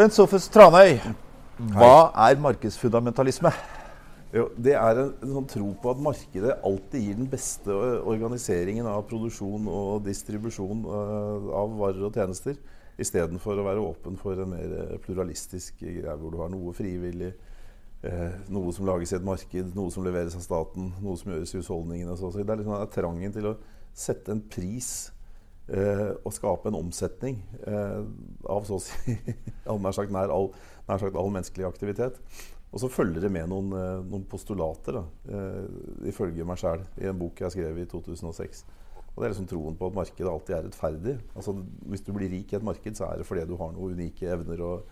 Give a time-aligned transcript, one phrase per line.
[0.00, 0.96] Bent Sofus Tranøy,
[1.76, 3.52] hva er markedsfundamentalisme?
[4.32, 7.74] Jo, det er en, en sånn tro på at markedet alltid gir den beste
[8.08, 12.56] organiseringen av produksjon og distribusjon uh, av varer og tjenester,
[12.98, 17.34] istedenfor å være åpen for en mer pluralistisk greie hvor du har noe frivillig,
[18.06, 21.54] uh, noe som lages i et marked, noe som leveres av staten, noe som gjøres
[21.54, 22.16] i husholdningene.
[22.16, 23.58] Så, så det er liksom trangen til å
[23.96, 25.10] sette en pris
[25.68, 29.16] eh, og skape en omsetning av så å si
[29.84, 30.50] nær sagt nær all,
[30.88, 32.18] nær sagt all menneskelig aktivitet.
[32.70, 37.08] Og så følger det med noen, eh, noen postulater, da, eh, ifølge meg sjæl, i
[37.10, 38.64] en bok jeg skrev i 2006.
[39.10, 41.20] Og Det er liksom troen på at markedet alltid er rettferdig.
[41.34, 41.52] Altså,
[41.90, 44.22] hvis du blir rik i et marked, så er det fordi du har noen unike
[44.22, 44.82] evner og,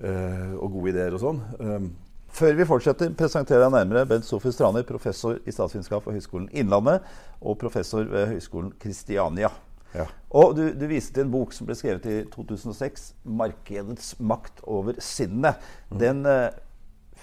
[0.00, 1.42] eh, og gode ideer og sånn.
[1.58, 1.96] Um,
[2.28, 7.06] Før vi fortsetter, presenterer jeg nærmere Bent Sofie Straner, professor i statsvitenskap ved Høgskolen Innlandet
[7.40, 9.50] og professor ved Høgskolen Kristiania.
[9.94, 10.04] Ja.
[10.30, 14.98] Og du, du viste til en bok som ble skrevet i 2006, 'Markedets makt over
[15.00, 15.56] sinnet'.
[15.88, 15.98] Mm.
[16.02, 16.50] Den eh,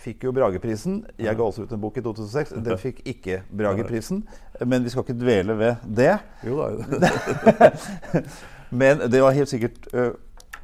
[0.05, 1.03] fikk jo Brageprisen.
[1.21, 2.55] Jeg ga også ut en bok i 2006.
[2.67, 4.23] Den fikk ikke Brageprisen.
[4.65, 6.15] Men vi skal ikke dvele ved det.
[6.47, 7.71] Jo da.
[8.81, 10.11] Men det var helt sikkert uh,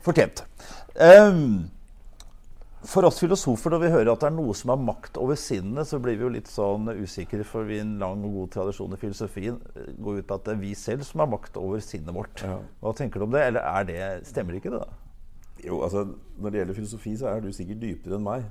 [0.02, 0.44] fortjent.
[0.98, 1.70] Um,
[2.87, 5.85] for oss filosofer, når vi hører at det er noe som har makt over sinnet,
[5.89, 8.99] så blir vi jo litt sånn usikre, for vi en lang og god tradisjon i
[9.01, 9.59] filosofien
[10.01, 12.41] går ut på at det er vi selv som har makt over sinnet vårt.
[12.41, 12.57] Ja.
[12.81, 13.45] Hva tenker du om det?
[13.52, 14.99] Eller er det, stemmer ikke det, da?
[15.61, 16.07] Jo, altså,
[16.41, 18.49] Når det gjelder filosofi, så er du sikkert dypere enn meg.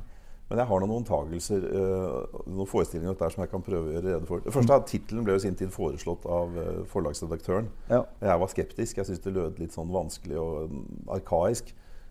[0.51, 4.09] Men jeg har noen antagelser, uh, noen forestillinger der som jeg kan prøve å gjøre
[4.09, 4.43] rede for.
[4.43, 7.69] Det første er Tittelen ble jo sin tid foreslått av uh, forlagsredaktøren.
[7.91, 8.01] Ja.
[8.23, 8.99] Jeg var skeptisk.
[8.99, 10.81] Jeg syntes det lød litt sånn vanskelig og um,
[11.15, 11.71] arkaisk.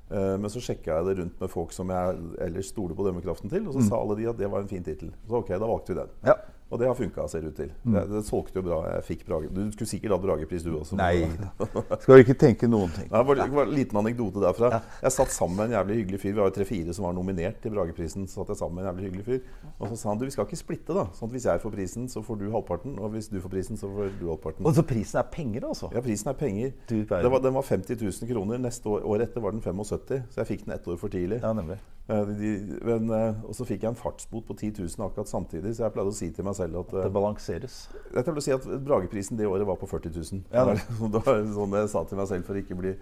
[0.09, 3.51] Uh, men så sjekka jeg det rundt med folk som jeg ellers stoler på dømmekraften
[3.51, 5.11] til, og så sa alle de at det var en fin tittel.
[5.29, 6.15] Så ok, da valgte vi den.
[6.25, 6.37] Ja.
[6.69, 7.71] Og det har funka, ser ut til.
[7.81, 8.79] Det, det solgte jo bra.
[8.93, 9.49] Jeg fikk Brage.
[9.49, 10.97] Du skulle sikkert hatt Bragepris, du også.
[10.99, 11.25] Nei.
[12.03, 13.07] Skal ikke tenke noen ting.
[13.09, 14.69] Det var, var en liten anekdote derfra.
[15.01, 16.29] Jeg satt sammen med en jævlig hyggelig fyr.
[16.35, 18.29] Vi var jo tre-fire som var nominert til Brageprisen.
[18.29, 19.73] Så satt jeg sammen med en jævlig hyggelig fyr.
[19.79, 21.07] Og så sa han du, vi skal ikke splitte, da.
[21.17, 22.97] Sånn at hvis jeg får prisen, så får du halvparten.
[23.01, 24.69] Og hvis du får prisen, så får du halvparten.
[24.69, 25.89] Og så prisen er penger, altså?
[25.95, 26.75] Ja, prisen er penger.
[27.09, 28.61] Var, den var 50 000 kroner.
[28.61, 31.41] Neste år, år etter var den 75 Så jeg fikk den ett år for tidlig.
[31.41, 31.81] Ja, nemlig.
[32.09, 35.29] Eh, de, de, men, eh, og så fikk jeg en fartsbot på 10 000 akkurat
[35.29, 37.79] samtidig, så jeg pleide å si til meg selv at Det eh, balanseres.
[38.15, 40.45] jeg vil si at Brageprisen det året var på 40 000.
[40.53, 42.95] Ja, det, var, det var sånn jeg sa til meg selv for å ikke bli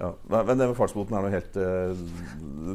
[0.00, 0.08] ja.
[0.32, 2.02] Men det med fartsboten er noe helt eh,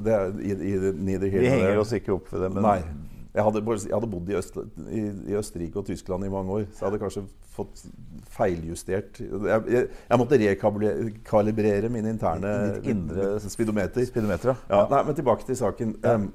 [0.05, 2.51] Det er i, i, neither here Vi henger oss ikke opp ved det.
[2.55, 2.79] Men Nei.
[3.37, 4.55] Jeg hadde, jeg hadde bodd i, Øst,
[4.89, 7.21] i, i Østerrike og Tyskland i mange år, så jeg hadde kanskje
[7.53, 7.83] fått
[8.33, 14.07] feiljustert Jeg, jeg, jeg måtte rekalibrere min interne indre speedometer.
[14.09, 14.57] speedometer, ja.
[14.73, 15.93] Ja, nei, men tilbake til saken.
[16.07, 16.31] Em,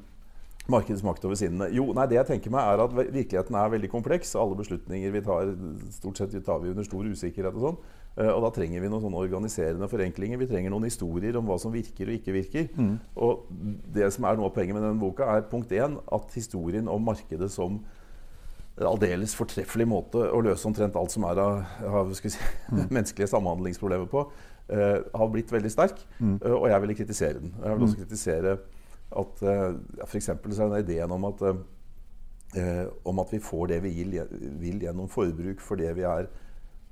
[0.70, 1.68] markedets makt over sinnene.
[1.74, 4.36] Jo, nei, det jeg tenker meg er at Virkeligheten er veldig kompleks.
[4.38, 5.54] Alle beslutninger vi tar,
[5.94, 7.56] stort sett tar vi under stor usikkerhet.
[7.58, 7.80] Og sånn.
[8.12, 10.40] Eh, og da trenger vi noen sånne organiserende forenklinger.
[10.42, 12.68] Vi trenger noen historier om hva som virker og ikke virker.
[13.16, 13.48] Og
[13.94, 17.10] det som er noe av poenget med denne boka, er punkt én at historien om
[17.10, 17.82] markedet som
[18.80, 22.30] aldeles fortreffelig måte å løse omtrent alt som er av, av si,
[22.94, 24.24] menneskelige samhandlingsproblemer på,
[24.72, 26.00] uh, har blitt veldig sterk.
[26.22, 27.52] Eh, og jeg ville kritisere den.
[27.58, 28.56] Jeg vil også kritisere
[29.18, 30.30] at uh, f.eks.
[30.30, 34.18] så er den ideen om at, uh, om at vi får det vi vil,
[34.60, 36.30] vil gjennom forbruk for det vi er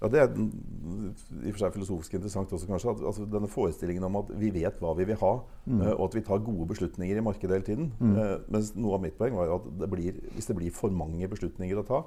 [0.00, 2.94] ja, Det er i og for seg filosofisk interessant også, kanskje.
[2.94, 5.32] At, altså, denne forestillingen om at vi vet hva vi vil ha,
[5.66, 5.82] mm.
[5.92, 7.90] og at vi tar gode beslutninger i markedet hele tiden.
[8.00, 10.94] Eh, mens noe av mitt poeng var jo at det blir, hvis det blir for
[10.94, 12.00] mange beslutninger å ta,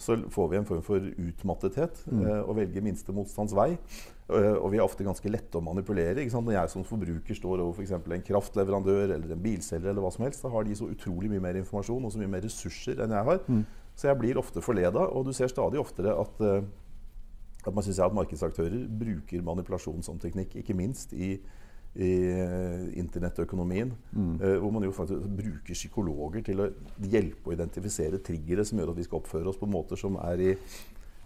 [0.00, 3.72] så får vi en form for utmattethet eh, og velger minste motstands vei.
[4.30, 6.22] Eh, og vi er ofte ganske lette å manipulere.
[6.22, 6.46] Ikke sant?
[6.46, 10.26] Når jeg som forbruker står over for en kraftleverandør eller en bilselger, eller hva som
[10.26, 13.18] helst, da har de så utrolig mye mer informasjon og så mye mer ressurser enn
[13.18, 13.42] jeg har.
[13.98, 16.62] Så jeg blir ofte forleda, og du ser stadig oftere at eh,
[17.68, 21.34] at man synes at markedsaktører bruker manipulasjon som teknikk, ikke minst i,
[21.94, 23.92] i eh, internettøkonomien.
[24.12, 24.38] Mm.
[24.62, 26.70] hvor man jo faktisk bruker psykologer til å
[27.02, 30.46] hjelpe å identifisere triggere som gjør at vi skal oppføre oss på måter som er
[30.50, 30.54] i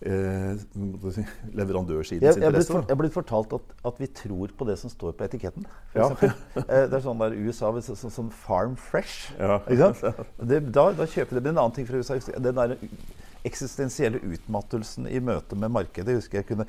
[0.05, 0.55] eh,
[1.15, 1.25] si,
[1.57, 2.81] leverandørsidens Jeg, jeg, er blitt interesse.
[2.89, 5.69] jeg er blitt fortalt at, at vi tror på det som står på etiketten.
[5.93, 6.09] For Ja.
[6.65, 9.35] Eh, det er sånn der USA sånn, sånn Farm Fresh.
[9.39, 9.59] Ja.
[9.69, 12.77] Det, da, da kjøper de en annen ting fra USA Den der
[13.45, 16.15] eksistensielle utmattelsen i møte med markedet.
[16.15, 16.67] Jeg husker jeg kunne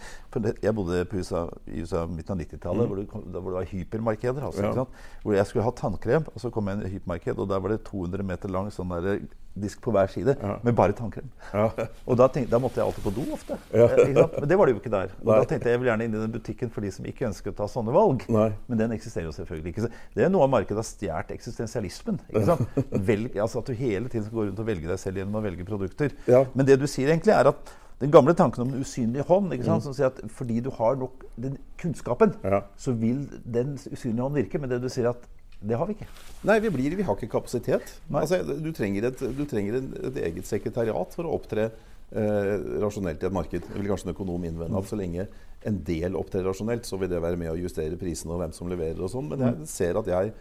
[0.62, 4.44] Jeg bodde på USA, i USA midten av 90-tallet, hvor, det hvor det var hypermarkeder.
[4.44, 4.75] Altså, Mm.
[4.75, 4.86] Ja.
[5.24, 7.69] Hvor jeg skulle ha tannkrem, og så kom jeg inn i hypermarked, og der var
[7.69, 9.19] det 200 meter lang sånn der
[9.56, 10.57] disk på hver side Ja.
[10.63, 11.30] med bare tannkrem.
[11.54, 11.69] Ja.
[12.10, 13.57] Og da, tenkte, da måtte jeg alltid på do ofte.
[13.74, 13.86] Ja.
[13.88, 14.12] Eh?
[14.40, 15.13] Men det var det jo ikke der.
[15.22, 15.38] Og Nei.
[15.40, 17.54] da tenkte jeg jeg vil gjerne inn i den butikken for de som ikke ønsker
[17.54, 18.25] å ta sånne valg.
[18.36, 18.50] Nei.
[18.68, 19.86] Men den eksisterer jo selvfølgelig ikke.
[19.88, 22.19] Så det er noe av markedet har stjålet eksistensialismen.
[23.10, 25.44] Velg, altså at du hele tiden skal gå rundt og velge deg selv gjennom å
[25.46, 26.13] velge produkter.
[26.56, 29.63] Men det du sier egentlig er at den gamle tanken om den usynlige hånd, ikke
[29.69, 29.86] sant?
[29.86, 32.60] som sier at fordi du har nok den kunnskapen, Ja.
[32.75, 34.60] så vil den usynlige hånd virke.
[34.60, 35.24] Men det du sier at
[35.68, 36.08] det har vi ikke.
[36.48, 37.96] Nei, vi, blir, vi har ikke kapasitet.
[38.14, 42.52] Altså, du trenger, et, du trenger en, et eget sekretariat for å opptre eh,
[42.84, 43.68] rasjonelt i et marked.
[43.68, 45.28] Det vil kanskje en økonom innvende at så lenge
[45.66, 48.70] en del opptrer rasjonelt, så vil det være med å justere prisene og hvem som
[48.70, 49.32] leverer og sånn.
[49.32, 50.34] Men jeg ser at jeg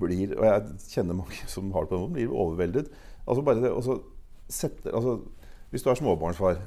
[0.00, 2.92] blir, og jeg kjenner mange som har det på den måten, blir overveldet.
[3.26, 4.00] Altså bare det, og så
[4.52, 5.18] setter, altså,
[5.72, 6.60] hvis du er småbarnsfar,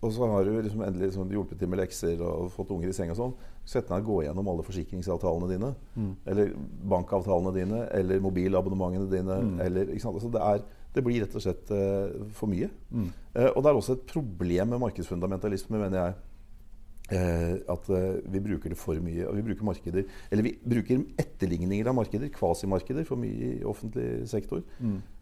[0.00, 2.94] og så har du liksom endelig sånn, hjulpet til med lekser og fått unger i
[2.96, 3.34] seng og sånn,
[3.68, 5.70] sett deg og gå gjennom alle forsikringsavtalene dine.
[6.28, 6.54] Eller
[6.88, 9.38] bankavtalene dine, eller mobilabonnementene dine.
[9.64, 10.16] Eller, ikke sant?
[10.20, 12.70] Altså, det, er, det blir rett og slett uh, for mye.
[13.34, 16.16] Eh, og det er også et problem med markedsfundamentalisme, mener jeg.
[17.08, 19.24] Eh, at eh, vi bruker det for mye.
[19.28, 24.28] Og vi bruker markeder Eller vi bruker etterligninger av markeder, kvasimarkeder, for mye i offentlig
[24.28, 24.60] sektor.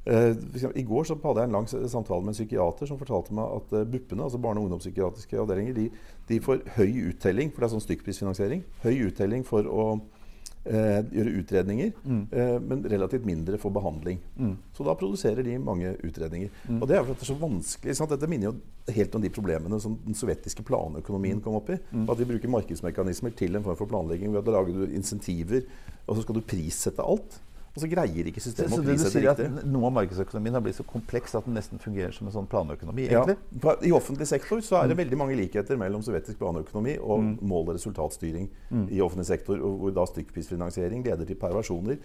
[0.07, 2.99] Eh, for eksempel, I går så hadde jeg en lang samtale med en psykiater som
[2.99, 5.91] fortalte meg at eh, BUP-ene, altså barne- og ungdomspsykiatriske avdelinger, de,
[6.29, 9.87] de får høy uttelling, for det er sånn stykkprisfinansiering, høy uttelling for å
[10.67, 11.93] eh, gjøre utredninger,
[12.33, 14.19] eh, men relativt mindre for behandling.
[14.77, 16.51] Så da produserer de mange utredninger.
[16.81, 17.97] Og det er jo at det er så vanskelig.
[17.97, 18.11] Sant?
[18.11, 21.79] Dette minner jo helt om de problemene som den sovjetiske planøkonomien kom opp i.
[22.07, 24.33] At vi bruker markedsmekanismer til en form for planlegging.
[24.33, 25.63] ved at du lager insentiver,
[26.07, 27.41] og så skal du prissette alt.
[27.77, 29.65] Og så greier ikke systemet så å det du sier at riktig.
[29.69, 33.05] Noe av markedsøkonomien har blitt så kompleks at den nesten fungerer som en sånn planøkonomi?
[33.11, 33.61] Ja, egentlig?
[33.61, 37.69] for I offentlig sektor så er det veldig mange likheter mellom sovjetisk planøkonomi og mål-
[37.69, 38.49] og resultatstyring
[38.89, 41.99] i offentlig sektor, hvor da stykkprisfinansiering leder til perversjoner,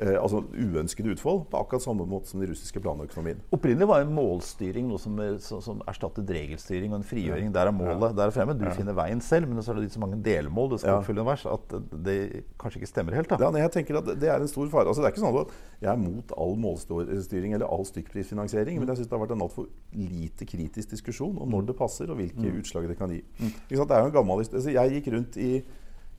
[0.00, 3.40] eh, altså uønskede utfall, på akkurat samme måte som den russiske planøkonomien.
[3.54, 7.50] Opprinnelig var en målstyring noe som, som, som erstattet regelstyring og en frigjøring.
[7.54, 8.54] Der er målet der er fremme.
[8.58, 11.00] Du finner veien selv, men så er det så mange delmål du skal Ja.
[11.02, 11.74] oppfylle underveis at
[12.04, 13.28] det kanskje ikke stemmer helt.
[13.28, 13.36] da.
[13.40, 14.88] Ja, jeg tenker at Det er en stor fare.
[14.88, 18.90] Altså, det er ikke sånn at jeg er mot all målstyring eller all stykkprisfinansiering, men
[18.90, 22.18] jeg syns det har vært en altfor lite kritisk diskusjon om når det passer, og
[22.18, 23.22] hvilke utslag det kan gi.
[23.38, 25.52] Det er jo en gammel, altså, jeg gikk rundt i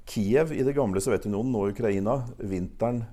[0.09, 3.03] Kiev i det gamle Sovjetunionen, nå Ukraina, vinteren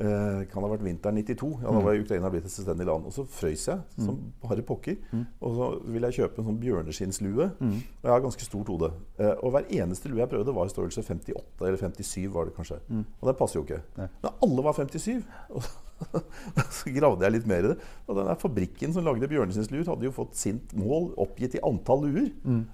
[0.00, 1.50] eh, kan ha vært vinteren 92.
[1.62, 3.04] Ja, Da var Ukraina blitt et selvstendig land.
[3.06, 4.96] Og så frøys jeg som bare pokker.
[5.40, 7.50] Og så ville jeg kjøpe en sånn bjørneskinslue.
[7.60, 8.90] Og jeg har ganske stort hode.
[9.18, 12.56] Eh, og hver eneste lue jeg prøvde, var i størrelse 58 eller 57, var det
[12.56, 12.80] kanskje.
[13.20, 13.82] Og det passer jo ikke.
[14.22, 15.24] Men alle var 57.
[16.00, 17.78] Og så gravde jeg litt mer i det.
[18.08, 22.06] Og den der fabrikken som lagde bjørneskinnsluer, hadde jo fått sitt mål oppgitt i antall
[22.06, 22.30] luer.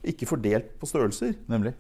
[0.06, 1.34] Ikke fordelt på størrelser.
[1.50, 1.73] Nemlig.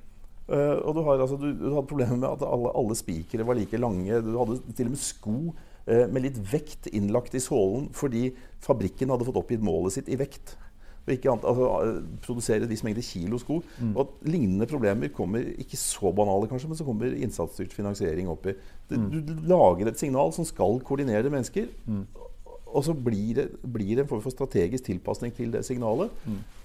[0.46, 3.58] Eh, og du, har, altså, du, du hadde problemer med at alle, alle spikere var
[3.58, 4.20] like lange.
[4.22, 8.28] Du hadde til og med sko uh, med litt vekt innlagt i sålen fordi
[8.62, 10.54] fabrikken hadde fått oppgitt målet sitt i vekt.
[11.06, 13.60] Og ikke annet, altså, eh, produsere viss mengde kilo sko.
[13.92, 18.56] Og at lignende problemer kommer ikke så banale, kanskje, men så kommer innsatsstyrt finansiering oppi.
[18.90, 21.70] Du, du lager et signal som skal koordinere mennesker.
[22.66, 26.10] Og så blir det, blir det en form for strategisk tilpasning til det signalet.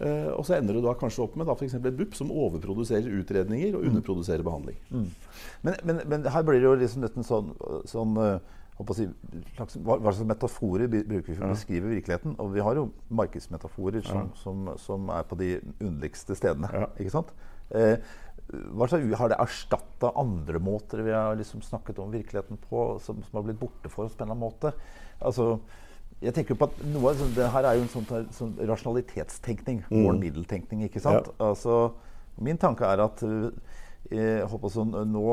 [0.01, 1.77] Eh, og så ender du da kanskje opp med da f.eks.
[1.77, 4.79] et BUP som overproduserer utredninger og underproduserer behandling.
[5.61, 7.53] Men, men, men her blir det jo liksom nesten sånn,
[7.89, 8.17] sånn
[8.81, 9.05] å si,
[9.55, 12.35] slags, hva, hva slags metaforer bruker vi for å beskrive virkeligheten?
[12.41, 16.71] Og vi har jo markedsmetaforer som, som, som er på de underligste stedene.
[16.73, 16.89] Ja.
[16.97, 17.33] ikke sant?
[17.77, 17.97] Eh,
[18.51, 23.47] har det erstatta andre måter vi har liksom snakket om virkeligheten på, som, som har
[23.47, 24.73] blitt borte for oss på en eller annen måte?
[25.21, 25.53] Altså,
[26.21, 29.85] jeg tenker på at noe av det her er jo en sånn, sånn rasjonalitetstenkning.
[29.89, 30.83] Mål-middel-tenkning.
[30.85, 31.31] ikke sant?
[31.41, 31.95] Altså,
[32.41, 33.49] min tanke er at eh,
[34.11, 35.23] jeg håper sånn, nå,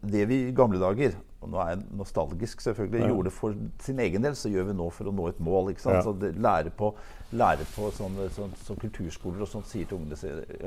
[0.00, 3.06] det vi i gamle dager og nå er jeg nostalgisk, selvfølgelig.
[3.08, 5.70] Gjorde for sin egen del, så gjør vi nå for å nå et mål.
[5.72, 5.96] ikke sant?
[5.96, 6.02] Ja.
[6.04, 6.90] Så det, lære på,
[7.32, 10.16] lære på sånne, sånne, sånne, kulturskoler og sånt sier til ungene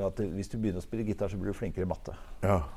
[0.08, 2.16] at hvis du begynner å spille gitar, så blir du flinkere i matte.
[2.42, 2.58] Ja.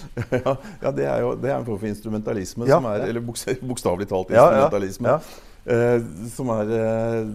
[0.46, 3.24] ja, ja det, er jo, det er en form for instrumentalisme, Ja, som er, eller
[3.24, 5.18] boks- bokstavelig talt instrumentalisme.
[5.62, 6.00] Eh,
[6.34, 7.26] som er eh,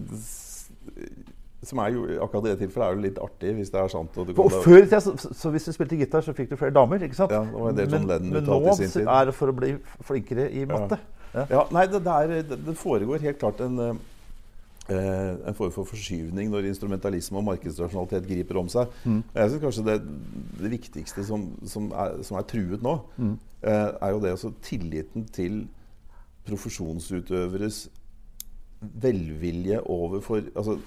[1.67, 4.17] som er jo, Akkurat i det tilfellet er det litt artig, hvis det er sant.
[4.21, 6.57] Og du Og før i tida, så, så hvis du spilte gitar, så fikk du
[6.59, 7.01] flere damer.
[7.03, 7.33] ikke sant?
[7.33, 9.07] Ja, det var en del men, Lennon men nå i sin tid.
[9.07, 9.73] er det for å bli
[10.07, 10.99] flinkere i matte.
[11.33, 11.43] Ja.
[11.51, 13.97] Ja, nei, det, det, er, det, det foregår helt klart en, eh,
[14.89, 18.87] en form for forskyvning når instrumentalisme og markedsrasjonalitet griper om seg.
[19.35, 19.97] Jeg synes kanskje det,
[20.61, 25.25] det viktigste som, som, er, som er truet nå, eh, er jo det også tilliten
[25.35, 25.65] til
[26.47, 27.87] profesjonsutøveres
[29.01, 30.77] velvilje overfor altså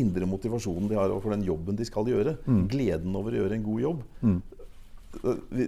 [0.00, 2.36] indre motivasjonen de har overfor den jobben de skal gjøre.
[2.70, 4.02] Gleden over å gjøre en god jobb.
[4.22, 4.59] Vi-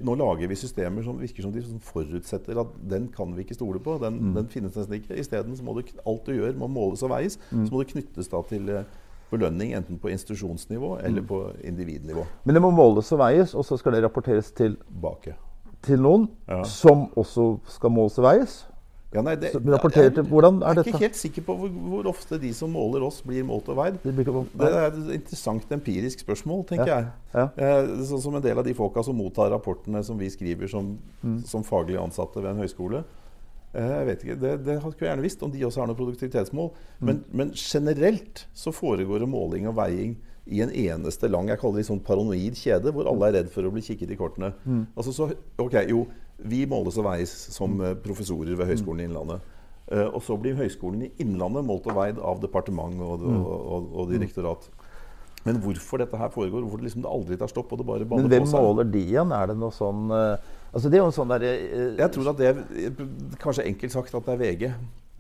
[0.03, 3.57] Nå lager vi systemer som virker som de som forutsetter at den kan vi ikke
[3.57, 3.97] stole på.
[4.03, 5.17] Den, den finnes nesten ikke.
[5.19, 7.39] Isteden må det, alt du gjør, må måles og veies.
[7.51, 8.85] Så må det knyttes da til eh,
[9.33, 12.25] belønning enten på institusjonsnivå eller på individnivå.
[12.45, 15.35] Men det må måles og veies, og så skal det rapporteres til, Bake.
[15.83, 16.63] til noen Ja.
[16.63, 18.61] som også skal måles og veies.
[19.13, 21.69] Ja, nei, det, som rapporterer til Hvordan er Jeg er ikke helt sikker på hvor,
[21.93, 23.99] hvor ofte de som måler oss, blir målt og veid.
[24.03, 26.97] Det Det er et interessant empirisk spørsmål, tenker Ja.
[26.97, 27.09] jeg.
[27.35, 27.49] Ja.
[27.57, 30.99] Eh, sånn som en del av de folka som mottar rapportene som vi skriver som,
[31.23, 31.45] Mm.
[31.45, 33.05] som faglig ansatte ved en høyskole.
[33.75, 35.97] Eh, jeg vet ikke, Det, det skulle jeg gjerne visst, om de også har noe
[35.97, 36.71] produktivitetsmål.
[37.01, 37.07] Mm.
[37.07, 40.17] Men, men generelt så foregår det måling og veiing
[40.51, 43.63] i en eneste lang jeg kaller det sånn paranoid kjede, hvor alle er redd for
[43.63, 44.53] å bli kikket i kortene.
[44.67, 44.87] Mm.
[44.97, 45.29] Altså så,
[45.59, 46.07] ok, jo,
[46.39, 49.41] Vi måles og veies som eh, professorer ved Høgskolen i Innlandet.
[49.93, 53.45] Eh, og så blir Høgskolen i Innlandet målt og veid av departement og, Mm.
[53.45, 54.69] og, og, og direktorat.
[55.45, 58.23] Men hvorfor dette her foregår, hvorfor det liksom aldri tar stopp og det bare baller
[58.23, 59.33] Men hvem på seg måler de igjen?
[59.35, 62.29] Er det noe sånn eh, Altså Det er jo en sånn derre eh, Jeg tror
[62.31, 62.93] at det er
[63.43, 64.71] kanskje enkelt sagt at det er VG.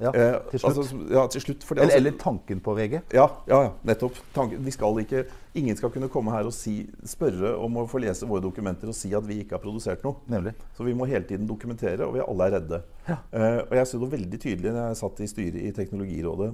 [0.02, 0.78] Ja, Eh, til slutt.
[0.82, 1.62] Altså, ja, til slutt.
[1.64, 3.00] fordi eller, altså- eller tanken på VG.
[3.14, 4.16] Ja, ja, ja, nettopp.
[4.34, 8.00] Tanken, vi skal ikke, ingen skal kunne komme her og si, spørre om å få
[8.02, 10.16] lese våre dokumenter og si at vi ikke har produsert noe.
[10.28, 10.54] Nemlig.
[10.76, 12.82] Så vi må hele tiden dokumentere, og vi alle er redde.
[13.08, 16.52] Eh, og jeg så det veldig tydelig når jeg satt i styret i Teknologirådet.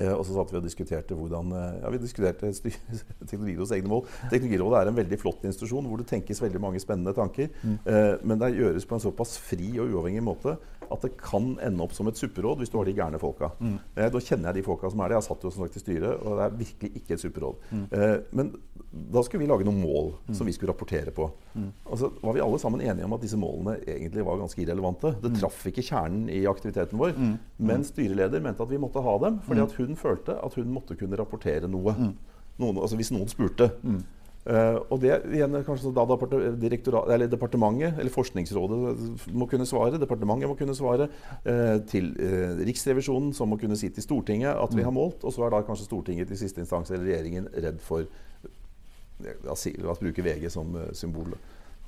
[0.00, 2.50] Eh, og så satt vi og diskuterte hvordan eh, Ja, vi diskuterte
[3.30, 4.04] Teknologirådets egne mål.
[4.32, 7.50] Teknologirådet er en veldig flott institusjon hvor det tenkes veldig mange spennende tanker.
[7.64, 10.56] Eh, men det gjøres på en såpass fri og uavhengig måte
[10.90, 13.52] at det kan ende opp som et supperåd hvis du har de gærne folka.
[13.62, 15.20] Eh, da kjenner jeg de folka som er det.
[15.20, 17.68] Jeg satt jo som sagt i styret, og det er virkelig ikke et supperåd.
[17.94, 18.52] Eh, men
[18.90, 21.28] da skulle vi lage noen mål som vi skulle rapportere på.
[21.86, 25.12] Og så var vi alle sammen enige om at disse målene egentlig var ganske irrelevante.
[25.22, 27.14] Det traff ikke kjernen i aktiviteten vår.
[27.62, 30.96] Men styreleder mente at vi måtte ha dem, fordi at hun følte at hun måtte
[30.98, 31.94] kunne rapportere noe.
[32.60, 33.70] Noen, altså hvis noen spurte.
[34.40, 38.78] Eh, og det igjen kanskje da eller departementet eller Forskningsrådet
[39.36, 40.00] må kunne svare.
[40.00, 44.74] Departementet må kunne svare Uh, til uh, Riksrevisjonen, som må kunne si til Stortinget at
[44.76, 45.24] vi har målt.
[45.24, 48.04] Og så er da kanskje Stortinget i siste instans eller regjeringen redd for
[49.44, 49.66] La oss,
[50.00, 51.34] bruke VG som eh, symbol.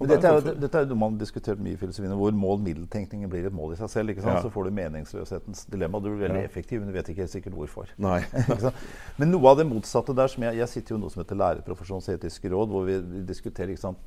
[0.01, 3.45] Dette er, jo, dette er jo man har diskutert mye i filosofien, hvor mål-middeltenkningen blir
[3.47, 4.11] et mål i seg selv.
[4.11, 4.35] ikke sant?
[4.41, 4.43] Ja.
[4.43, 6.01] Så får du meningsløshetens dilemma.
[6.03, 6.49] Du blir veldig Ja.
[6.49, 7.87] effektiv, men du vet ikke helt sikkert hvorfor.
[8.01, 8.75] Ikke sant?
[9.19, 11.39] Men noe av det motsatte der som jeg, jeg sitter jo i noe som heter
[11.39, 13.99] Lærerprofesjonens etiske råd, hvor vi diskuterer ikke sant,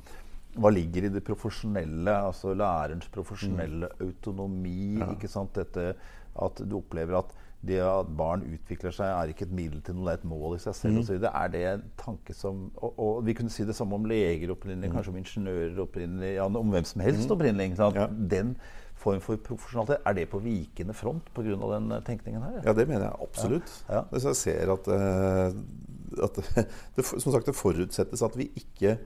[0.56, 4.98] hva ligger i det profesjonelle, altså lærerens profesjonelle autonomi.
[5.16, 5.94] ikke sant, Dette
[6.36, 7.32] at du opplever at
[7.66, 10.56] det at barn utvikler seg, er ikke et middel til noe, det er et mål
[10.56, 11.00] i seg selv.
[11.00, 11.32] og så videre.
[11.42, 14.92] Er det en tanke som og, og vi kunne si det samme om leger opprinnelig,
[14.94, 17.72] kanskje om ingeniører opprinnelig, ja, om hvem som helst opprinnelig.
[17.72, 17.90] ikke?
[17.96, 18.08] Ja.
[18.36, 18.56] Den
[18.96, 21.58] form for profesjonalitet, er det på vikende front pga.
[21.74, 22.62] den eh, tenkningen her?
[22.64, 23.74] Ja, det mener jeg absolutt.
[23.88, 24.02] Ja.
[24.12, 26.40] Altså, jeg ser at, uh, at
[26.96, 28.98] det, Som sagt, det forutsettes at vi ikke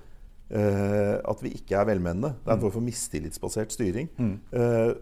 [0.54, 2.34] uh, at vi ikke er velmenende.
[2.44, 4.10] Det er en form for mistillitsbasert styring.
[4.52, 4.94] Eh,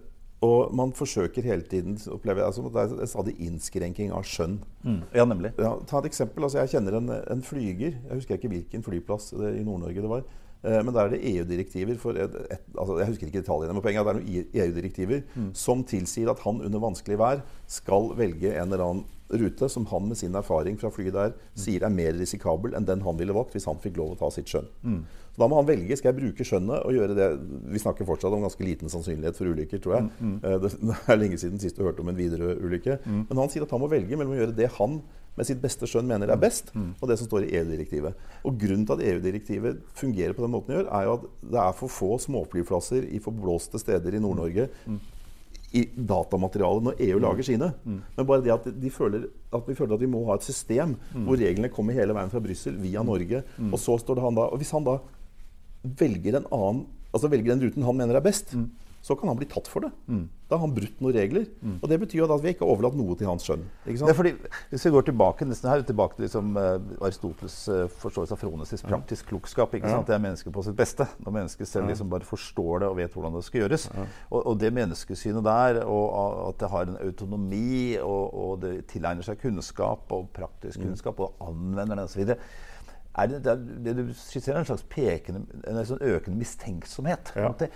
[0.45, 4.61] og man forsøker hele tiden opplever altså, Det er stadig innskrenking av skjønn.
[4.85, 5.00] Mm.
[5.14, 5.50] Ja, nemlig.
[5.59, 6.47] Ja, ta et eksempel.
[6.47, 7.97] altså Jeg kjenner en, en flyger.
[8.07, 10.23] Jeg husker ikke hvilken flyplass det, i Nord-Norge det var.
[10.62, 13.83] Eh, men der er det EU-direktiver for et, et, altså Jeg husker ikke detaljene, men
[13.83, 18.12] poenget er at det er noen EU-direktiver som tilsier at han under vanskelig vær skal
[18.18, 21.92] velge en eller annen rute som han med sin erfaring fra flyet der sier er
[21.92, 24.71] mer risikabel enn den han ville valgt hvis han fikk lov å ta sitt skjønn.
[25.38, 25.95] Så da må han velge.
[25.95, 27.28] Skal jeg bruke skjønnet og gjøre det
[27.71, 30.09] Vi snakker fortsatt om ganske liten sannsynlighet for ulykker, tror jeg.
[30.18, 32.99] Mm, Det, det er lenge siden sist du hørte om en Widerøe-ulykke.
[33.07, 34.99] Men han sier at han må velge mellom å gjøre det han
[35.38, 38.16] med sitt beste skjønn mener er best, og det som står i EU-direktivet.
[38.42, 41.61] Og Grunnen til at EU-direktivet fungerer på den måten det gjør, er jo at det
[41.62, 44.66] er for få småflyplasser i forblåste steder i Nord-Norge
[45.78, 47.71] i datamaterialet når EU lager sine.
[47.85, 50.97] Men bare det at, de føler, at vi føler at vi må ha et system
[51.12, 53.42] hvor reglene kommer hele veien fra Brussel via Norge.
[53.71, 54.99] Og så står det han da Og hvis han da
[55.82, 58.50] velger en annen Altså velger den ruten han mener er best,
[59.00, 59.88] så kan han bli tatt for det.
[60.49, 61.47] Da har han brutt noen regler.
[61.80, 63.62] Og det betyr jo at vi ikke har overlatt noe til hans skjønn.
[63.88, 64.32] Ikke Det fordi,
[64.68, 68.85] hvis vi går tilbake nesten her, tilbake til liksom, uh, Aristoteles uh, forståelse av Fronesis
[68.85, 69.75] praktisk klokskap.
[69.78, 70.06] ikke sant?
[70.08, 71.08] Det er mennesket på sitt beste.
[71.25, 73.88] Når mennesket selv liksom bare forstår det og vet hvordan det skal gjøres.
[74.30, 79.25] Og, og det menneskesynet der, og at det har en autonomi, og, og det tilegner
[79.25, 82.37] seg kunnskap og praktisk kunnskap, og anvender den osv.
[83.18, 87.32] Er det, det, du skisserer, en slags pekende, en sånn økende mistenksomhet.
[87.37, 87.50] Ja.
[87.58, 87.70] Det,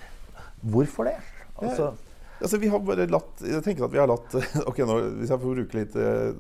[0.63, 1.19] hvorfor det?
[1.59, 1.93] Altså,
[2.43, 4.35] Altså, vi har bare latt Jeg tenker at vi har latt
[4.71, 6.33] Ok, nå, Hvis jeg får bruke litt eh,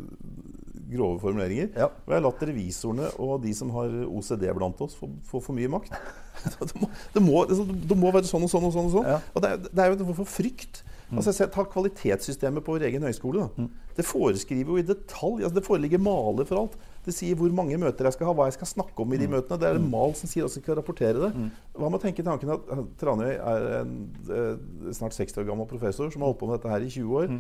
[0.92, 1.70] grove formuleringer.
[1.78, 1.86] Ja.
[2.04, 5.70] Vi har latt revisorene og de som har OCD blant oss, få få for mye
[5.72, 5.94] makt.
[6.42, 8.88] Det må, det, må, det må være sånn og sånn og sånn.
[8.90, 9.08] Og sånn.
[9.08, 9.18] Ja.
[9.32, 10.82] Og det, er, det er jo for frykt.
[11.18, 13.44] Altså, se, ta kvalitetssystemet på vår egen høyskole.
[13.44, 13.66] Da.
[13.96, 15.42] Det foreskriver jo i detalj.
[15.42, 16.76] Altså, det foreligger maler for alt.
[17.04, 19.28] Det sier hvor mange møter jeg skal ha, hva jeg skal snakke om i de
[19.28, 19.58] møtene.
[19.60, 21.32] Det er en mal som sier at jeg skal rapportere det.
[21.76, 23.96] Hva med å tenke tanken at eh, Tranøy er en
[24.30, 27.20] eh, snart 60 år gammel professor som har holdt på med dette her i 20
[27.20, 27.36] år.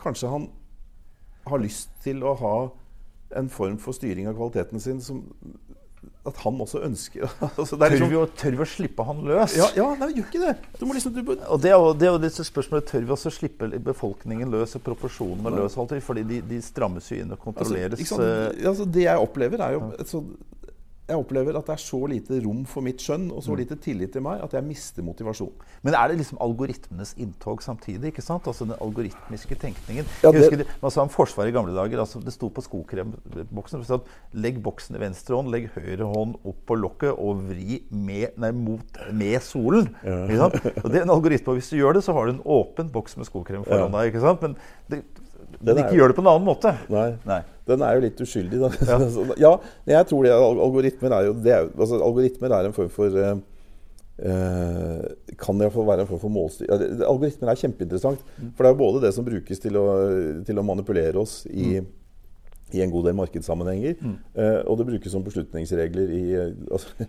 [0.00, 0.50] Kanskje han
[1.46, 2.56] har lyst til å ha
[3.36, 5.24] en form for styring av kvaliteten sin som
[6.26, 9.56] at han også ønsker altså, tør, liksom, vi å, tør, vi å, slippe han løs?
[9.58, 10.54] Ja, ja nei, gjør ikke det.
[10.80, 13.68] Liksom, du, og det er jo, det er jo disse spørsmålet Tør vi også slippe
[13.86, 15.78] befolkningen løs og proporsjonene løs?
[16.06, 18.02] Fordi de, de, strammes jo inn og altså, kontrolleres.
[18.02, 18.28] Altså,
[18.70, 20.36] altså, det jeg opplever, er jo et sånt
[21.06, 23.58] jeg opplever at det er så lite rom for mitt skjønn og så mm.
[23.60, 25.52] lite tillit til meg at jeg mister motivasjon.
[25.86, 28.10] Men er det liksom algoritmenes inntog samtidig?
[28.10, 28.48] ikke sant?
[28.50, 30.08] Altså Den algoritmiske tenkningen.
[30.24, 30.42] Ja, det...
[30.42, 32.02] Jeg husker Man sa om Forsvaret i gamle dager.
[32.02, 36.34] altså Det sto på skokremboksen det at legg boksen i venstre hånd, legg høyre hånd
[36.42, 39.92] opp på lokket og vri med, nei, mot, med solen.
[40.02, 40.50] Ja.
[40.82, 41.54] Og det er en algoritme.
[41.54, 44.10] og Hvis du gjør det, så har du en åpen boks med skokrem foran deg.
[44.10, 44.42] ikke sant?
[44.42, 44.58] Men
[44.90, 45.04] det,
[45.60, 46.72] men ikke gjør det på en annen måte.
[46.92, 47.10] Nei.
[47.28, 47.42] Nei.
[47.66, 48.62] Den er jo litt uskyldig.
[48.86, 48.98] Ja,
[49.44, 49.52] ja
[49.90, 50.32] jeg tror det.
[50.36, 53.36] Algoritmer er jo det er, altså, Algoritmer er en form for uh,
[55.40, 57.00] kan iallfall være en form for målstyring.
[57.06, 58.22] Algoritmer er kjempeinteressant.
[58.36, 58.50] Mm.
[58.52, 59.86] For det er jo både det som brukes til å,
[60.46, 61.88] til å manipulere oss i, mm.
[62.74, 64.18] i, en god del markedssammenhenger, mm.
[64.38, 66.88] uh, og det brukes som beslutningsregler i altså,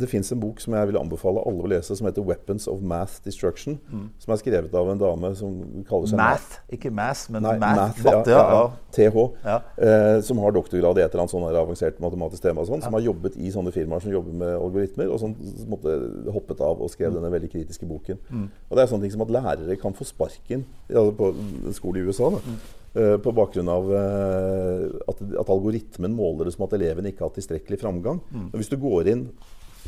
[0.00, 2.80] det fins en bok som jeg vil anbefale alle å lese, som heter 'Weapons of
[2.80, 3.78] Math Destruction'.
[3.92, 4.08] Mm.
[4.18, 6.60] Som er skrevet av en dame som kaller seg Math?
[6.72, 8.04] Ikke math, men Nei, math.
[8.04, 9.16] math ja, ja, TH.
[9.44, 9.60] Ja.
[9.76, 12.64] Eh, som har doktorgrad i et eller annet sånn avansert matematisk tema.
[12.64, 15.36] Sånn, som har jobbet i sånne firmaer som jobber med algoritmer, og som
[15.68, 15.96] måtte
[16.32, 17.20] hoppet av og skrev mm.
[17.20, 18.18] denne veldig kritiske boken.
[18.30, 18.50] Mm.
[18.70, 21.34] Og Det er sånne ting som at lærere kan få sparken altså på
[21.72, 22.30] skole i USA.
[22.30, 22.60] da mm.
[22.90, 27.38] På bakgrunn av uh, at, at, algoritmen måler det som at eleven ikke har hatt
[27.38, 28.18] tilstrekkelig framgang.
[28.34, 28.48] Mm.
[28.56, 29.28] Hvis du går inn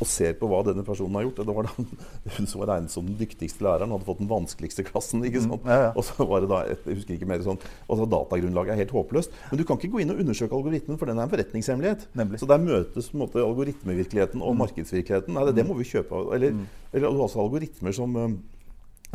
[0.01, 1.73] og ser på hva denne personen har gjort Det var da
[2.37, 5.23] hun som var regnet som den dyktigste læreren, hadde fått den vanskeligste klassen.
[5.27, 5.63] ikke sant?
[5.63, 5.91] Mm, ja, ja.
[5.99, 8.95] Og så var det da, jeg husker ikke mer sånn, og så Datagrunnlaget er helt
[8.95, 9.37] håpløst.
[9.51, 12.07] Men du kan ikke gå inn og undersøke algoritmen, for den er en forretningshemmelighet.
[12.19, 12.41] Nemlig.
[12.41, 14.63] Så der møtes på en måte algoritmevirkeligheten og mm.
[14.65, 15.37] markedsvirkeligheten.
[15.37, 16.25] Nei, det, det, må vi kjøpe.
[16.35, 16.65] Eller, mm.
[16.93, 18.17] eller også algoritmer som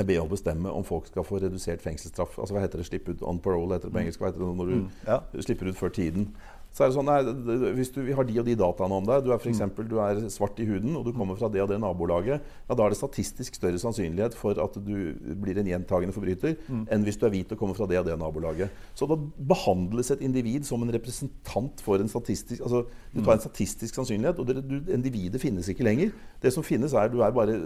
[0.06, 2.38] ber å bestemme om folk skal få redusert fengselsstraff.
[2.38, 2.86] Altså Hva heter det?
[2.86, 4.04] Slipp ut on parole heter det på mm.
[4.04, 4.22] engelsk.
[4.22, 5.18] Hva heter det når du mm, ja.
[5.42, 6.28] slipper ut før tiden?
[6.68, 9.22] Så er det sånn, nei, Hvis du, vi har de og de dataene om deg,
[9.24, 9.54] du er, for mm.
[9.54, 12.76] eksempel, du er svart i huden og du kommer fra det og det nabolaget, ja,
[12.76, 16.84] da er det statistisk større sannsynlighet for at du blir en gjentagende forbryter mm.
[16.92, 18.84] enn hvis du er hvit og kommer fra det og det nabolaget.
[18.98, 23.42] Så da behandles et individ som en representant for en statistisk altså Du tar en
[23.42, 26.12] statistisk sannsynlighet, og det, du, individet finnes ikke lenger.
[26.42, 27.56] Det som finnes, er du er bare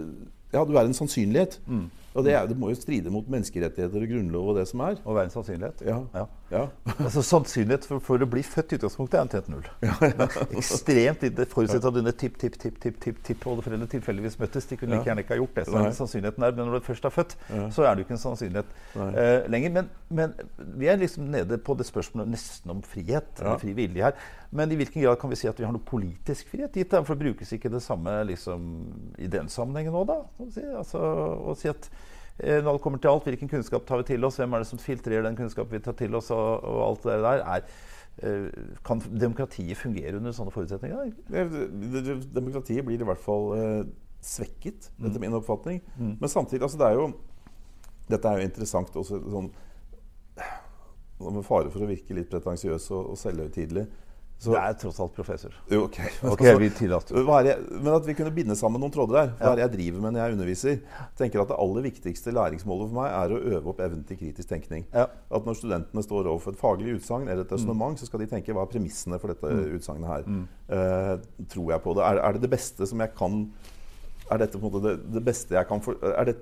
[0.53, 1.59] ja, du er en sannsynlighet.
[1.67, 1.85] Mm.
[2.13, 4.99] Og det, er, det, må jo stride mot menneskerettigheter og grunnlov og det som er.
[5.01, 5.81] Og være en sannsynlighet?
[5.87, 5.97] Ja.
[6.13, 6.25] ja.
[6.51, 6.63] ja.
[6.93, 9.65] altså Sannsynlighet for, for, å bli født i utgangspunktet er en tett null.
[9.83, 9.95] Ja,
[10.59, 11.47] Ekstremt lite.
[11.49, 14.69] Forutsatt at dine tipp-tipp-tipp-tipp-tipp-oldeforeldre tilfeldigvis møttes.
[14.69, 15.65] De kunne like gjerne ikke ha gjort det.
[15.69, 17.35] Så er sannsynligheten er, Men når du først er født,
[17.73, 19.75] så er du ikke en sannsynlighet uh, lenger.
[19.79, 20.37] Men, men,
[20.77, 23.41] vi er liksom nede på det spørsmålet nesten om frihet.
[23.63, 24.17] Fri vilje her.
[24.53, 26.93] Men i hvilken grad kan vi si at vi har noe politisk frihet gitt?
[27.07, 28.69] For brukes ikke det samme liksom,
[29.17, 30.19] i den sammenhengen òg, da?
[30.77, 31.89] Altså, å si at
[32.41, 34.39] når det kommer til alt, hvilken kunnskap tar vi til oss?
[34.41, 36.31] Hvem er det som filtrerer den kunnskapen vi tar til oss?
[36.33, 37.67] Og, og alt det der er,
[38.25, 38.47] eh,
[38.85, 41.11] Kan demokratiet fungere under sånne forutsetninger?
[42.33, 43.83] Demokratiet blir i hvert fall eh,
[44.23, 45.21] svekket, etter mm.
[45.21, 45.83] min oppfatning.
[45.99, 46.15] Mm.
[46.19, 47.11] Men samtidig altså det er jo,
[48.09, 49.45] Dette er jo interessant også sånn
[51.23, 53.85] Med fare for å virke litt pretensiøs og, og selvhøytidelig.
[54.43, 55.53] Så, det er tross alt professor.
[55.71, 55.97] Jo, ok.
[56.33, 57.15] okay vi tillater.
[57.23, 59.29] men at vi kunne binde sammen noen tråder der.
[59.39, 60.79] Hva er det jeg driver med når jeg underviser?
[61.19, 64.49] Tenker at Det aller viktigste læringsmålet for meg er å øve opp evnen til kritisk
[64.51, 64.83] tenkning.
[64.91, 65.05] Ja.
[65.07, 68.01] At Når studentene står overfor et faglig utsagn eller et resonnement, mm.
[68.01, 69.77] så skal de tenke hva er premissene for dette mm.
[69.77, 70.27] utsagnet her.
[70.27, 70.43] Mm.
[70.73, 72.03] Uh, tror jeg på det?
[72.09, 73.45] Er, er, det det beste som jeg kan
[74.31, 76.35] Er dette på en måte det, det beste jeg kan for, er, det,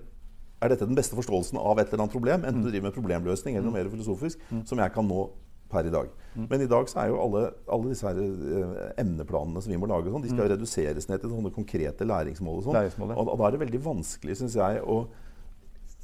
[0.61, 2.65] er dette den beste forståelsen av et eller annet problem, enten mm.
[2.65, 3.79] du driver med problemløsning eller noe mm.
[3.81, 5.25] mer filosofisk, som jeg kan nå
[5.71, 6.11] per i dag.
[6.35, 6.45] Mm.
[6.51, 9.89] Men i dag så er jo alle, alle disse her, eh, emneplanene som vi må
[9.91, 10.51] lage, sånn, de skal mm.
[10.53, 12.61] reduseres ned til sånne konkrete læringsmål.
[12.61, 13.07] Og, sånn.
[13.11, 15.03] og, og da er det veldig vanskelig, syns jeg, å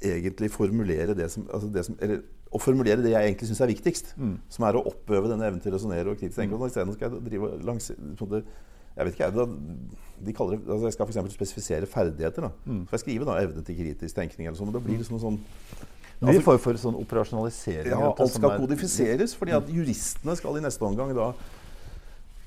[0.03, 2.19] egentlig formulere det som, altså det som eller,
[2.53, 4.13] å formulere det jeg egentlig syns er viktigst.
[4.19, 4.35] Mm.
[4.51, 6.55] Som er å oppøve denne evnen til å resonnere og kritisk tenke.
[6.55, 6.67] Mm.
[6.69, 8.43] Isteden skal jeg drive langs det,
[8.97, 9.67] jeg vet ikke, jeg,
[10.25, 11.35] de kaller det, altså jeg skal f.eks.
[11.35, 12.47] spesifisere ferdigheter.
[12.47, 12.49] da.
[12.65, 12.79] Mm.
[12.87, 14.47] Så jeg skriver da evne til kritisk tenkning.
[14.47, 15.37] eller sånn, men da blir det sånn, sånn
[16.17, 17.91] det altså, for, for sånn operasjonalisering.
[17.93, 19.35] Ja, alt skal kodifiseres.
[19.37, 21.31] fordi at juristene skal i neste omgang da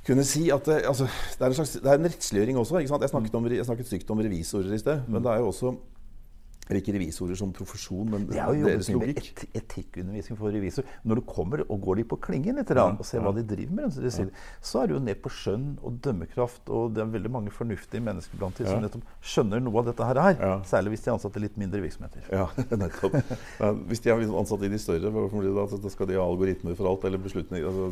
[0.07, 2.81] kunne si at det, altså, det, er, en slags, det er en rettsliggjøring også.
[2.83, 5.05] Jeg snakket, om, jeg snakket stygt om revisorer i sted.
[5.07, 5.75] Men det er jo også
[6.71, 8.63] eller ikke revisorer som profesjon, men deres logikk.
[8.63, 10.87] det er jo jobbet med Et, etikkundervisning for revisor.
[11.03, 13.75] Når du kommer og går de på klingen litt ja, og ser hva de driver
[13.75, 14.31] med, så, sier,
[14.63, 16.71] så er det jo ned på skjønn og dømmekraft.
[16.71, 20.11] Og det er veldig mange fornuftige mennesker blant dem som nettopp skjønner noe av dette
[20.13, 20.23] her.
[20.71, 22.31] Særlig hvis de er ansatt i litt mindre virksomheter.
[22.31, 22.47] Ja,
[22.85, 23.19] nettopp.
[23.91, 25.11] hvis de er ansatt i de større?
[25.11, 27.91] Da skal de ha algoritmer for alt, eller beslutninger altså,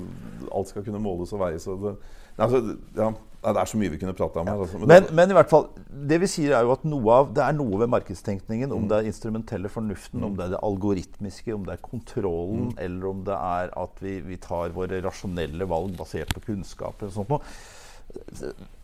[0.55, 1.67] Alt skal kunne måles og veies.
[1.67, 1.97] Og det,
[2.39, 2.63] altså,
[2.95, 4.61] ja, det er så mye vi kunne prata om her.
[4.65, 4.81] Altså.
[4.83, 5.69] Men, men, men, i hvert fall,
[6.11, 8.89] det vi sier er jo at av, det er noe ved markedstenkningen, om mm.
[8.91, 10.27] det er instrumentelle fornuften, mm.
[10.27, 12.81] om det er det algoritmiske, om det er kontrollen, mm.
[12.87, 16.99] eller om det er at vi, vi, tar våre rasjonelle valg basert på kunnskap.
[16.99, 17.41] eller sånt noe.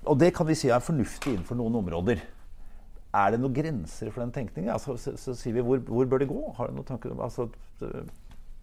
[0.05, 2.23] Og det kan vi si er fornuftig innenfor noen områder.
[3.14, 4.73] Er det noen grenser for den tenkningen?
[4.75, 6.40] Altså, så, så, sier vi hvor, hvor, bør det gå?
[6.57, 7.49] Har du noen tanker om altså,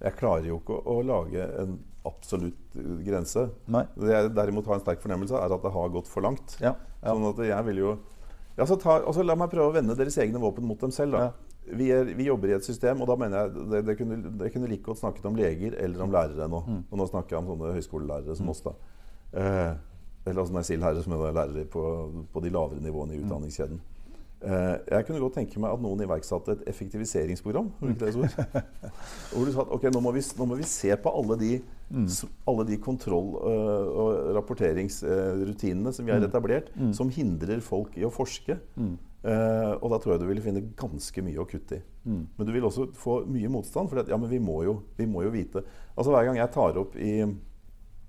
[0.02, 3.46] Jeg klarer jo ikke å, å lage en absolutt grense.
[3.70, 3.84] Nei.
[4.00, 6.58] Det jeg derimot har en sterk fornemmelse er at det har gått for langt.
[6.64, 7.14] Ja, ja.
[7.14, 7.92] Sånn at jeg vil jo
[8.58, 11.16] ja, så ta, altså, La meg prøve å vende deres egne våpen mot dem selv.
[11.16, 11.30] da.
[11.78, 14.50] Vi, er, vi jobber i et system, og da mener jeg det, det kunne, det
[14.54, 16.60] kunne like godt snakket om leger eller om lærere nå.
[16.68, 16.82] Mm.
[16.90, 18.64] Og nå snakker jeg om sånne høyskolelærere som oss.
[18.66, 18.74] da.
[19.32, 19.72] Eh,
[20.26, 21.86] eller altså når jeg sier lærere, som er lærere på,
[22.34, 23.80] på de lavere nivåene i utdanningskjeden.
[24.42, 27.70] Eh, jeg kunne godt tenke meg at noen iverksatte et effektiviseringsprogram.
[29.34, 31.52] Hvor du sa at okay, nå må vi, nå må vi se på alle de,
[31.94, 32.08] mm.
[32.50, 38.14] alle de kontroll- øh, og rapporteringsrutinene som vi har etablert, som hindrer folk i å
[38.14, 38.58] forske.
[39.22, 41.86] Eh, og da tror jeg du ville finne ganske mye å kutte i.
[42.10, 45.30] Men du vil også få mye motstand, for ja, vi må, jo, vi må jo
[45.30, 45.62] vite
[45.94, 47.20] Altså Hver gang jeg tar opp i,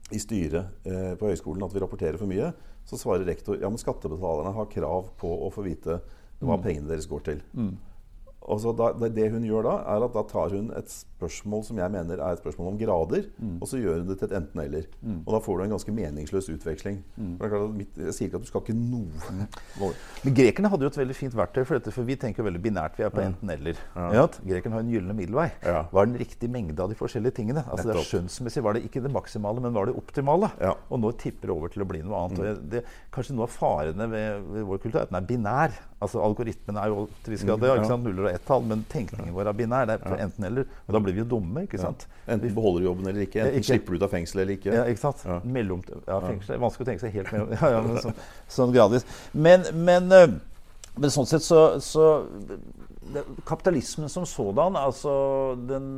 [0.09, 2.49] i styret eh, på høyskolen at vi rapporterer for mye,
[2.88, 6.01] så svarer rektor ja, men skattebetalerne har krav på å få vite
[6.42, 7.42] hva pengene deres går til.
[8.42, 11.61] Og så da, det- det hun gjør da, er at da tar hun et spørsmål
[11.64, 13.28] som jeg mener er et spørsmål om grader,
[13.62, 14.83] og så gjør hun det til et enten-eller.
[15.24, 17.05] Og da får du en ganske meningsløs utveksling.
[17.38, 19.07] Det at mitt, jeg sier ikke at du skal ikke noe
[20.24, 22.98] Men grekerne hadde jo et veldig fint verktøy for dette, for vi tenker veldig binært.
[22.98, 23.78] Vi er på enten-eller.
[23.94, 24.26] Ja.
[24.42, 25.46] Grekerne har en gyllen middelvei.
[25.62, 25.85] Ja.
[25.92, 27.62] Hva er den riktige mengde av de forskjellige tingene?
[27.70, 30.50] Altså det er Skjønnsmessig var det ikke det maksimale, men var det optimale?
[30.61, 30.74] Ja.
[30.90, 32.38] Og nå tipper det over til å bli noe annet.
[32.42, 35.72] Jeg- det, kanskje noe av farene ved, ved vår kultur er at den er binær.
[36.03, 38.05] Altså Algoritmen er jo til viss grad det, ikke sant?
[38.09, 39.87] nuller og ett-tall, men tenkningen vår er binær.
[39.93, 40.67] Det er enten-eller.
[40.88, 42.07] Og da blir vi jo dumme, ikke sant?
[42.27, 43.41] Enten beholder du jobben eller ikke.
[43.47, 44.73] Enten ikke- slipper du ut av fengsel eller ikke.
[44.75, 45.23] Ja, ikke sant?
[45.29, 45.41] Ja.
[45.45, 46.57] Mellom, ja, fengsel.
[46.57, 47.55] Er vanskelig å tenke seg helt mellom.
[47.55, 48.19] Ja, ja, men sånn,
[48.59, 49.07] sånn gradvis.
[49.33, 50.41] Men, men, men,
[50.99, 52.09] men sånn sett så, så
[53.12, 55.12] det, Kapitalismen som sådan, altså
[55.69, 55.88] den,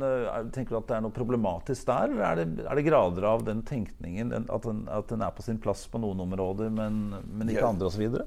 [0.55, 2.09] Tenker du at det er noe problematisk der?
[2.13, 5.31] Eller er det, er det grader av den tenkningen, den, at, den, at den er
[5.35, 7.69] på sin plass på noen områder, men, men ikke Ja.
[7.69, 8.17] andre, osv.?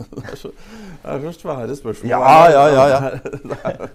[0.00, 0.50] Det er så,
[1.02, 2.10] det er så svære spørsmål.
[2.10, 3.88] Ja, ja, ja, ja.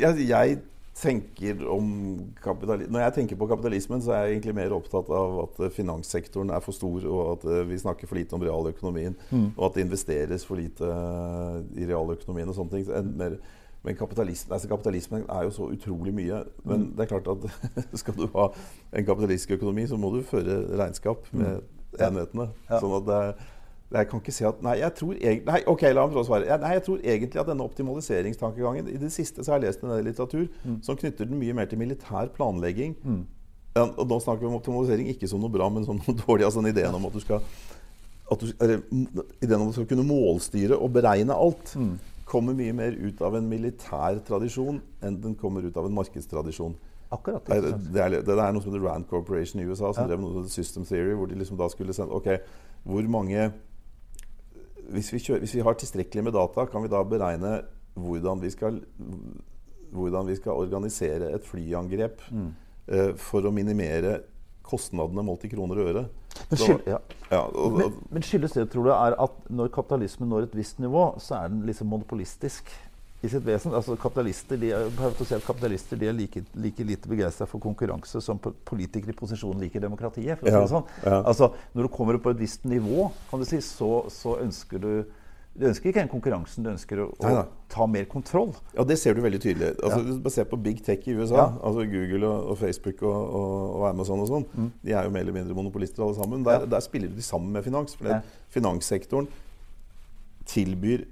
[0.04, 0.58] jeg, jeg
[1.00, 1.86] tenker om
[2.44, 6.52] Når jeg tenker på kapitalismen, så er jeg egentlig mer opptatt av at eh, finanssektoren
[6.52, 9.16] er for stor, og at eh, vi snakker for lite om realøkonomien,
[9.56, 12.86] og at det investeres for lite eh, i realøkonomien og sånne ting.
[12.88, 13.38] Så mer,
[13.80, 16.42] men kapitalismen, altså kapitalismen er jo så utrolig mye.
[16.68, 17.48] Men det er klart at
[18.02, 18.50] skal du ha
[18.92, 21.62] en kapitalistisk økonomi, så må du føre regnskap med
[21.96, 22.50] enhetene.
[22.68, 22.82] Ja.
[22.82, 23.48] Sånn at det er
[23.90, 26.28] jeg kan ikke si at Nei, jeg tror egentlig Nei, ok, la meg prøve å
[26.28, 26.58] svare.
[26.62, 29.90] Nei, jeg tror egentlig at denne optimaliseringstankegangen I det siste så har jeg lest en
[29.90, 30.46] del litteratur
[30.86, 32.94] som knytter den mye mer til militær planlegging.
[33.74, 36.46] Ja, og da snakker vi om optimalisering ikke som noe bra, men som noe dårlig.
[36.46, 37.42] Altså den ideen om at du skal
[38.30, 38.84] at du, eller,
[39.42, 41.74] ideen om at du skal kunne målstyre og beregne alt,
[42.30, 46.76] kommer mye mer ut av en militær tradisjon enn den kommer ut av en markedstradisjon.
[47.10, 47.42] Akkurat.
[47.42, 47.88] Det, sant?
[47.90, 50.46] det, er, det er noe som heter Rand Corporation i USA, som drev noe som
[50.52, 52.28] System Theory, hvor de liksom da skulle sende Ok,
[52.86, 53.48] hvor mange
[54.94, 57.60] hvis vi, kjører, hvis vi har tilstrekkelig med data, kan vi da beregne
[58.00, 58.80] hvordan vi skal,
[59.94, 64.20] hvordan vi skal organisere et flyangrep eh, for å minimere
[64.66, 66.04] kostnadene målt i kroner og øre.
[66.50, 66.98] Men, skyld, ja.
[67.30, 70.78] ja, og, men, men skyldes det, tror du, er at når kapitalismen når et visst
[70.82, 72.70] nivå, så er den liksom monopolistisk
[73.22, 73.74] i sitt vesen?
[73.76, 74.90] Altså kapitalister de er,
[75.44, 80.38] kapitalister de er like, like lite begeistra for konkurranse som politikere i posisjon liker demokratiet.
[80.40, 80.86] for å si Ja, det sånn.
[81.04, 81.22] ja.
[81.28, 84.78] Altså, når du kommer opp på et visst nivå, kan du si, så, så ønsker
[84.80, 84.92] du
[85.52, 87.44] Du ønsker ikke den konkurransen, du ønsker å, Nei, nei.
[87.68, 88.52] ta mer kontroll.
[88.72, 89.72] ja, det ser du veldig tydelig.
[89.82, 91.46] Altså, bare ser på big tech i USA, Ja.
[91.60, 94.46] altså Google og, og Facebook og, og, og Amazon og sånn.
[94.84, 96.44] De er jo mer eller mindre monopolister alle sammen.
[96.46, 96.66] Der, Ja.
[96.66, 97.94] der spiller de sammen med finans.
[97.98, 98.20] For Ja.
[98.48, 99.26] finanssektoren
[100.46, 101.04] tilbyr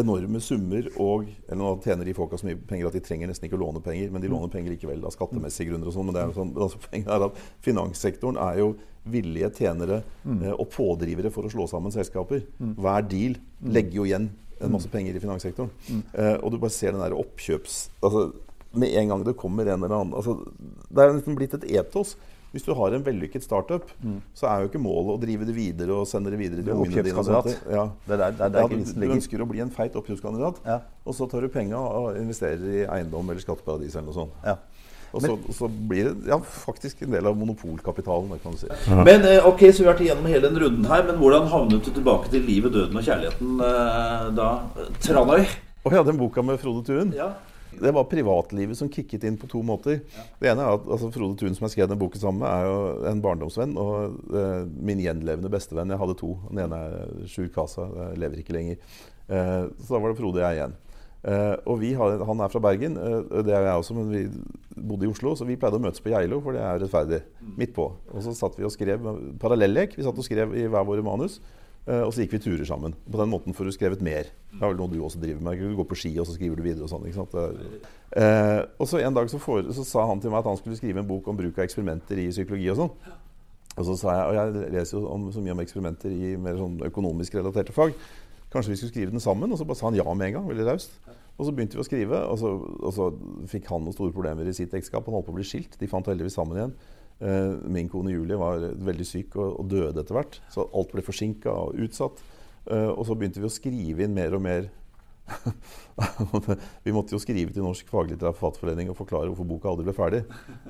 [0.00, 3.48] enorme summer og Eller nå tjener de folka så mye penger at de trenger nesten
[3.48, 6.08] ikke å låne penger, men de låner penger likevel av skattemessige grunner og sånn.
[6.08, 7.32] Men det er jo sånn, altså,
[7.66, 8.70] finanssektoren er jo
[9.10, 12.44] villige tjenere eh, og pådrivere for å slå sammen selskaper.
[12.58, 14.28] Hver deal legger jo igjen
[14.60, 15.70] en masse penger i finanssektoren.
[16.12, 17.82] Eh, og du bare ser den der oppkjøps...
[18.04, 18.30] Altså,
[18.70, 20.36] med en gang det kommer en eller annen altså,
[20.86, 22.12] Det er nesten blitt et etos.
[22.50, 23.90] Hvis du har en vellykket startup,
[24.34, 27.04] så er jo ikke målet å drive det videre og sende det videre til ungene
[27.06, 27.54] dine.
[27.70, 27.84] Ja.
[28.06, 30.58] Det er der, det er der Ja, du, du ønsker å bli en feit oppkjøpskandidat,
[30.66, 30.80] Ja.
[31.06, 34.34] og så tar du penga og investerer i eiendom eller skatteparadis eller noe sånt.
[34.44, 34.56] Ja.
[35.10, 38.30] Og så, så blir det ja, faktisk en del av monopolkapitalen.
[38.42, 38.68] kan du si.
[38.94, 41.82] Men eh, ok, så vi har vært igjennom hele den runden her, men hvordan havnet
[41.86, 44.50] du tilbake til livet, døden og kjærligheten eh, da?
[45.02, 45.42] Tranøy?
[45.86, 47.32] Og ja, den boka med Frode Thun Ja.
[47.78, 50.00] Det var privatlivet som kicket inn på to måter.
[50.40, 52.66] Det ene er at altså, Frode Thun, som jeg skrev den boken sammen med, er
[52.66, 55.92] jo en barndomsvenn og uh, min gjenlevende bestevenn.
[55.92, 56.34] Jeg hadde to.
[56.50, 58.80] Den ene er Sjur Kasa, jeg lever ikke lenger.
[59.30, 60.76] Uh, så da var det Frode og jeg igjen.
[61.20, 64.24] Uh, og vi har, Han er fra Bergen, uh, det er jeg også, men vi
[64.74, 65.36] bodde i Oslo.
[65.36, 67.22] Så vi pleide å møtes på Geilo, for det er rettferdig.
[67.60, 67.90] Midt på.
[68.10, 69.04] Og så satt vi og skrev
[69.40, 69.98] parallellek.
[69.98, 71.38] Vi satt og skrev i hver våre manus.
[71.90, 72.94] Eh, og så gikk vi turer sammen.
[73.10, 74.28] På den måten får du skrevet mer.
[74.52, 75.58] Det er vel noe du også driver med.
[75.58, 77.08] Du går på ski, og så skriver du videre og sånn.
[77.08, 77.34] ikke sant?
[78.14, 80.78] Eh, og så en dag så, for, så, sa han til meg at han skulle
[80.78, 82.92] skrive en bok om bruk av eksperimenter i psykologi og sånn.
[83.80, 86.58] Og så sa jeg, og jeg leser jo om, så mye om eksperimenter i mer
[86.60, 87.96] sånn økonomisk relaterte fag.
[88.50, 89.50] Kanskje vi skulle skrive den sammen?
[89.50, 90.48] Og så bare sa han ja med en gang.
[90.50, 90.94] veldig raust.
[91.40, 93.06] Og så begynte vi å skrive, og så, og så,
[93.48, 95.06] fikk han noen store problemer i sitt ekteskap.
[95.06, 95.78] Han holdt på å bli skilt.
[95.80, 96.74] De fant heldigvis sammen igjen.
[97.20, 100.40] Uh, min kone Julie var veldig syk og, og døde etter hvert.
[100.52, 102.22] Så alt ble forsinka og utsatt.
[102.64, 104.70] Uh, og så begynte vi å skrive inn mer og mer
[106.84, 110.20] vi måtte jo skrive til Norsk faglitterær forfatterforening og forklare hvorfor boka aldri ble ferdig.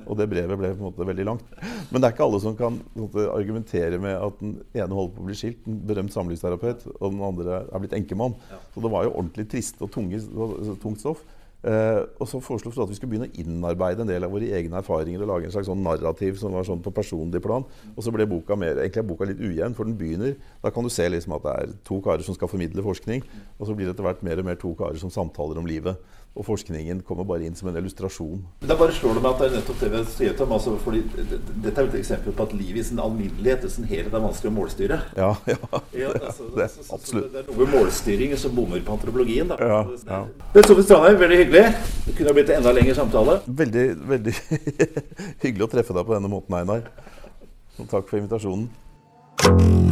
[0.05, 1.53] Og det brevet ble på en måte veldig langt.
[1.89, 5.25] Men det er ikke alle som kan måte, argumentere med at den ene holder på
[5.25, 8.37] å bli skilt, en berømt samlivsterapeut, og den andre er blitt enkemann.
[8.73, 10.21] Så det var jo ordentlig trist og tunge,
[10.83, 11.23] tungt stoff.
[11.61, 14.47] Uh, og så foreslo vi at vi skulle begynne å innarbeide en del av våre
[14.57, 17.67] egne erfaringer og lage en slags sånn narrativ som var sånn på personlig plan.
[17.93, 20.85] Og så ble boka mer, egentlig er boka litt ujevn, for den begynner Da kan
[20.85, 23.21] du se liksom at det er to karer som skal formidle forskning,
[23.59, 26.01] og så blir det etter hvert mer og mer to karer som samtaler om livet.
[26.31, 28.39] Og forskningen kommer bare inn som en illustrasjon.
[28.63, 31.01] Da bare slår det meg at det er nettopp det vi sier til altså, fordi
[31.11, 34.53] Dette er et eksempel på at livet i sin alminnelighet i sin helhet er vanskelig
[34.53, 35.01] å målstyre.
[35.19, 35.59] Ja, ja,
[35.97, 37.27] ja altså, det, så, så, absolutt.
[37.27, 39.51] Så det er noe målstyring som bommer på antropologien.
[39.51, 39.59] Da.
[39.59, 40.23] Ja, ja.
[40.63, 41.67] Sofie Strandheim, veldig hyggelig.
[42.07, 43.39] Det kunne ha blitt en enda lengre samtale.
[43.63, 44.37] Veldig, veldig
[45.43, 46.87] hyggelig å treffe deg på denne måten, Einar.
[47.75, 49.90] Og takk for invitasjonen.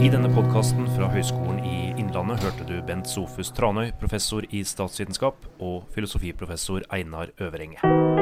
[0.00, 5.44] I denne podkasten fra Høgskolen i Innlandet hørte du Bent Sofus Tranøy, professor i statsvitenskap,
[5.60, 8.19] og filosofiprofessor Einar Øverenge.